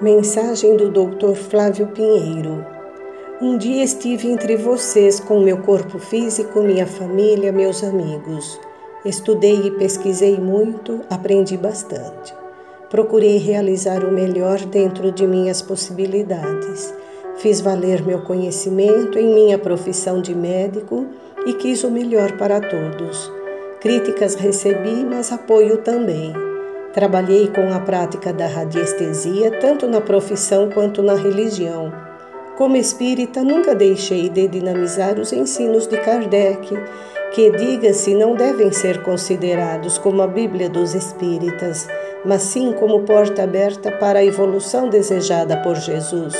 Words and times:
Mensagem 0.00 0.76
do 0.76 0.90
Dr. 0.90 1.34
Flávio 1.34 1.86
Pinheiro. 1.86 2.66
Um 3.40 3.56
dia 3.56 3.84
estive 3.84 4.28
entre 4.28 4.56
vocês 4.56 5.20
com 5.20 5.38
meu 5.38 5.58
corpo 5.58 6.00
físico, 6.00 6.60
minha 6.60 6.84
família, 6.84 7.52
meus 7.52 7.84
amigos. 7.84 8.60
Estudei 9.04 9.68
e 9.68 9.70
pesquisei 9.70 10.36
muito, 10.36 11.02
aprendi 11.08 11.56
bastante. 11.56 12.34
Procurei 12.90 13.36
realizar 13.38 14.04
o 14.04 14.10
melhor 14.10 14.58
dentro 14.66 15.12
de 15.12 15.28
minhas 15.28 15.62
possibilidades. 15.62 16.92
Fiz 17.36 17.60
valer 17.60 18.04
meu 18.04 18.22
conhecimento 18.22 19.16
em 19.16 19.32
minha 19.32 19.58
profissão 19.58 20.20
de 20.20 20.34
médico 20.34 21.06
e 21.46 21.52
quis 21.52 21.84
o 21.84 21.90
melhor 21.90 22.36
para 22.36 22.60
todos. 22.60 23.30
Críticas 23.80 24.34
recebi, 24.34 25.04
mas 25.04 25.30
apoio 25.30 25.76
também. 25.78 26.43
Trabalhei 26.94 27.48
com 27.48 27.74
a 27.74 27.80
prática 27.80 28.32
da 28.32 28.46
radiestesia 28.46 29.50
tanto 29.60 29.88
na 29.88 30.00
profissão 30.00 30.70
quanto 30.70 31.02
na 31.02 31.14
religião. 31.14 31.92
Como 32.56 32.76
espírita, 32.76 33.42
nunca 33.42 33.74
deixei 33.74 34.28
de 34.28 34.46
dinamizar 34.46 35.18
os 35.18 35.32
ensinos 35.32 35.88
de 35.88 35.96
Kardec, 35.96 36.72
que, 37.34 37.50
diga-se, 37.50 38.14
não 38.14 38.36
devem 38.36 38.70
ser 38.70 39.02
considerados 39.02 39.98
como 39.98 40.22
a 40.22 40.28
Bíblia 40.28 40.68
dos 40.68 40.94
Espíritas, 40.94 41.88
mas 42.24 42.42
sim 42.42 42.72
como 42.74 43.00
porta 43.00 43.42
aberta 43.42 43.90
para 43.90 44.20
a 44.20 44.24
evolução 44.24 44.88
desejada 44.88 45.56
por 45.62 45.74
Jesus. 45.74 46.34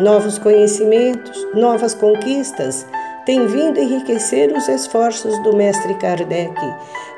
Novos 0.00 0.38
conhecimentos, 0.38 1.46
novas 1.54 1.94
conquistas 1.94 2.84
têm 3.24 3.46
vindo 3.46 3.78
enriquecer 3.78 4.52
os 4.56 4.68
esforços 4.68 5.38
do 5.42 5.56
Mestre 5.56 5.94
Kardec, 5.94 6.54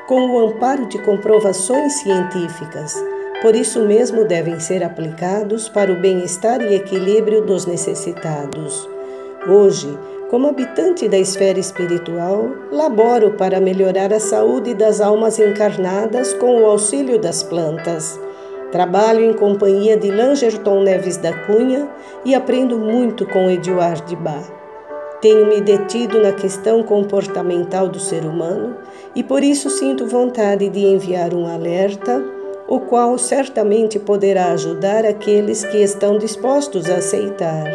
com 0.07 0.29
o 0.29 0.39
amparo 0.39 0.85
de 0.87 0.97
comprovações 0.99 1.93
científicas. 1.93 2.95
Por 3.41 3.55
isso 3.55 3.81
mesmo 3.85 4.25
devem 4.25 4.59
ser 4.59 4.83
aplicados 4.83 5.69
para 5.69 5.91
o 5.91 5.99
bem-estar 5.99 6.61
e 6.61 6.75
equilíbrio 6.75 7.41
dos 7.41 7.65
necessitados. 7.65 8.89
Hoje, 9.47 9.97
como 10.29 10.47
habitante 10.47 11.07
da 11.07 11.17
esfera 11.17 11.59
espiritual, 11.59 12.49
laboro 12.71 13.31
para 13.31 13.61
melhorar 13.61 14.11
a 14.11 14.19
saúde 14.19 14.73
das 14.73 14.99
almas 14.99 15.39
encarnadas 15.39 16.33
com 16.33 16.61
o 16.61 16.65
auxílio 16.65 17.19
das 17.19 17.43
plantas. 17.43 18.19
Trabalho 18.71 19.23
em 19.23 19.33
companhia 19.33 19.95
de 19.95 20.11
Langerton 20.11 20.83
Neves 20.83 21.15
da 21.15 21.31
Cunha 21.45 21.87
e 22.25 22.35
aprendo 22.35 22.77
muito 22.77 23.25
com 23.25 23.49
Eduard 23.49 24.03
de 24.05 24.15
Bá. 24.17 24.66
Tenho 25.21 25.47
me 25.47 25.61
detido 25.61 26.21
na 26.21 26.31
questão 26.31 26.83
comportamental 26.83 27.89
do 27.89 27.99
ser 27.99 28.23
humano 28.23 28.77
e 29.15 29.23
por 29.23 29.43
isso 29.43 29.69
sinto 29.69 30.05
vontade 30.05 30.69
de 30.69 30.85
enviar 30.85 31.33
um 31.33 31.47
alerta, 31.47 32.23
o 32.67 32.81
qual 32.81 33.17
certamente 33.17 33.97
poderá 33.97 34.51
ajudar 34.51 35.05
aqueles 35.05 35.63
que 35.65 35.77
estão 35.77 36.19
dispostos 36.19 36.87
a 36.87 36.95
aceitar. 36.95 37.65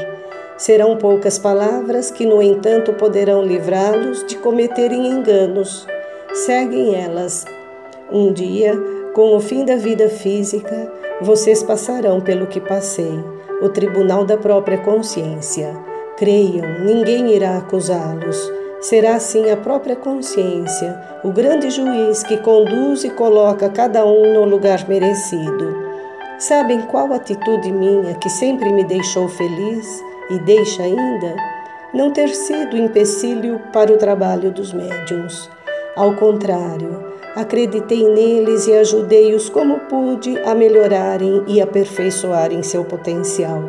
Serão 0.57 0.97
poucas 0.97 1.39
palavras 1.39 2.13
que, 2.13 2.25
no 2.25 2.41
entanto, 2.41 2.93
poderão 2.93 3.43
livrá-los 3.43 4.25
de 4.25 4.37
cometerem 4.37 5.09
enganos. 5.09 5.85
Seguem 6.33 6.95
elas. 6.95 7.45
Um 8.13 8.33
dia, 8.33 8.79
com 9.15 9.35
o 9.35 9.41
fim 9.41 9.65
da 9.65 9.75
vida 9.75 10.09
física, 10.09 10.93
vocês 11.21 11.63
passarão 11.63 12.21
pelo 12.21 12.47
que 12.47 12.61
passei 12.61 13.19
o 13.61 13.69
tribunal 13.69 14.25
da 14.25 14.37
própria 14.37 14.79
consciência. 14.79 15.92
Creiam, 16.17 16.85
ninguém 16.85 17.35
irá 17.35 17.57
acusá-los. 17.57 18.53
Será 18.83 19.15
assim 19.15 19.51
a 19.51 19.57
própria 19.57 19.97
consciência, 19.97 21.01
o 21.25 21.31
grande 21.31 21.71
juiz 21.71 22.23
que 22.23 22.37
conduz 22.37 23.03
e 23.05 23.11
coloca 23.11 23.71
cada 23.71 24.05
um 24.05 24.35
no 24.35 24.45
lugar 24.45 24.87
merecido. 24.89 25.75
Sabem 26.39 26.83
qual 26.83 27.13
atitude 27.13 27.73
minha 27.73 28.15
que 28.17 28.29
sempre 28.29 28.71
me 28.73 28.85
deixou 28.85 29.29
feliz 29.29 29.87
e 30.31 30.39
deixa 30.41 30.83
ainda? 30.83 31.35
Não 31.95 32.11
ter 32.11 32.29
sido 32.29 32.77
empecilho 32.77 33.61
para 33.73 33.93
o 33.93 33.97
trabalho 33.97 34.51
dos 34.51 34.73
médiuns. 34.73 35.49
Ao 35.97 36.15
contrário, 36.17 37.05
acreditei 37.35 38.07
neles 38.07 38.67
e 38.67 38.75
ajudei-os 38.75 39.49
como 39.49 39.79
pude 39.81 40.37
a 40.41 40.55
melhorarem 40.55 41.45
e 41.47 41.61
aperfeiçoarem 41.61 42.63
seu 42.63 42.85
potencial. 42.85 43.63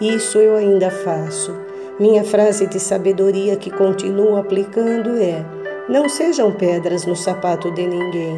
Isso 0.00 0.38
eu 0.38 0.56
ainda 0.56 0.90
faço 0.90 1.71
minha 2.02 2.24
frase 2.24 2.66
de 2.66 2.80
sabedoria 2.80 3.54
que 3.54 3.70
continuo 3.70 4.36
aplicando 4.36 5.10
é: 5.22 5.46
não 5.88 6.08
sejam 6.08 6.50
pedras 6.50 7.06
no 7.06 7.14
sapato 7.14 7.70
de 7.70 7.86
ninguém. 7.86 8.36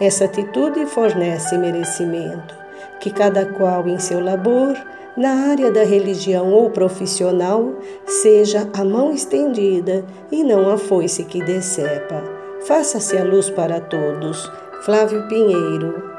Essa 0.00 0.24
atitude 0.24 0.86
fornece 0.86 1.58
merecimento. 1.58 2.54
Que 3.00 3.10
cada 3.10 3.44
qual 3.44 3.86
em 3.86 3.98
seu 3.98 4.18
labor, 4.18 4.74
na 5.14 5.50
área 5.50 5.70
da 5.70 5.84
religião 5.84 6.50
ou 6.52 6.70
profissional, 6.70 7.74
seja 8.06 8.66
a 8.72 8.82
mão 8.82 9.12
estendida 9.12 10.06
e 10.30 10.42
não 10.42 10.70
a 10.70 10.78
foice 10.78 11.24
que 11.24 11.44
decepa. 11.44 12.24
Faça-se 12.66 13.18
a 13.18 13.24
luz 13.24 13.50
para 13.50 13.78
todos. 13.78 14.50
Flávio 14.84 15.28
Pinheiro 15.28 16.11